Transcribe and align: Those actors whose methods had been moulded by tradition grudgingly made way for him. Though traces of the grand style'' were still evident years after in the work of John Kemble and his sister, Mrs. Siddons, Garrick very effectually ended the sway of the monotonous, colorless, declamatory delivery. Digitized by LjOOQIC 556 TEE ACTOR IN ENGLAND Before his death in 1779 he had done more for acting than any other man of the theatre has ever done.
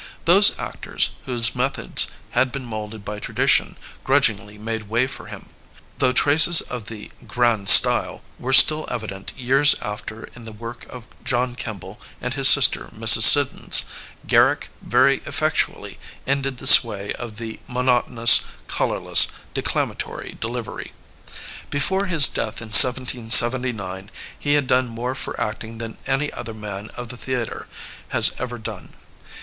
Those 0.25 0.57
actors 0.57 1.11
whose 1.25 1.53
methods 1.55 2.07
had 2.31 2.51
been 2.51 2.65
moulded 2.65 3.05
by 3.05 3.19
tradition 3.19 3.77
grudgingly 4.03 4.57
made 4.57 4.89
way 4.89 5.05
for 5.05 5.27
him. 5.27 5.49
Though 5.99 6.11
traces 6.11 6.59
of 6.59 6.85
the 6.87 7.11
grand 7.27 7.69
style'' 7.69 8.23
were 8.39 8.51
still 8.51 8.87
evident 8.89 9.31
years 9.37 9.75
after 9.79 10.23
in 10.33 10.45
the 10.45 10.51
work 10.51 10.87
of 10.89 11.05
John 11.23 11.53
Kemble 11.53 12.01
and 12.19 12.33
his 12.33 12.47
sister, 12.49 12.89
Mrs. 12.91 13.21
Siddons, 13.21 13.83
Garrick 14.25 14.69
very 14.81 15.21
effectually 15.27 15.99
ended 16.25 16.57
the 16.57 16.65
sway 16.65 17.13
of 17.13 17.37
the 17.37 17.59
monotonous, 17.67 18.41
colorless, 18.65 19.27
declamatory 19.53 20.35
delivery. 20.41 20.93
Digitized 20.93 21.29
by 21.29 21.29
LjOOQIC 21.29 21.29
556 21.29 21.29
TEE 21.29 21.37
ACTOR 21.37 21.37
IN 21.37 21.37
ENGLAND 21.37 21.69
Before 21.69 22.05
his 22.07 22.27
death 22.27 22.59
in 22.63 22.73
1779 22.73 24.11
he 24.39 24.53
had 24.55 24.65
done 24.65 24.87
more 24.87 25.13
for 25.13 25.39
acting 25.39 25.77
than 25.77 25.99
any 26.07 26.33
other 26.33 26.55
man 26.55 26.89
of 26.97 27.09
the 27.09 27.17
theatre 27.17 27.67
has 28.07 28.33
ever 28.39 28.57
done. 28.57 28.93